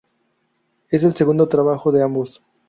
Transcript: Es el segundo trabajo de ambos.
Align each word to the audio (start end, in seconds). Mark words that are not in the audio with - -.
Es 0.89 1.03
el 1.03 1.13
segundo 1.13 1.47
trabajo 1.47 1.91
de 1.91 2.01
ambos. 2.01 2.43